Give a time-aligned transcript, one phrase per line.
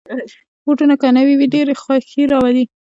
[0.63, 2.63] بوټونه که نوې وي، ډېر خوښي راولي.